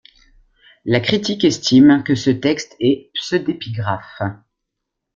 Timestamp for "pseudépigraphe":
3.13-4.19